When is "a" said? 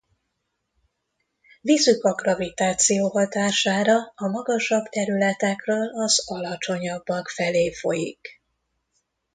2.03-2.13, 4.15-4.27